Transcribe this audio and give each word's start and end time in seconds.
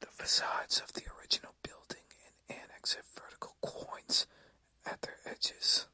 The 0.00 0.06
facades 0.06 0.80
of 0.80 0.94
the 0.94 1.02
original 1.20 1.56
building 1.62 2.06
and 2.24 2.56
annex 2.58 2.94
have 2.94 3.04
vertical 3.04 3.54
quoins 3.62 4.24
at 4.86 5.02
their 5.02 5.20
edges. 5.26 5.88